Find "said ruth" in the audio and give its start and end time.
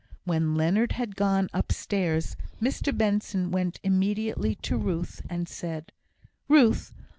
5.47-6.91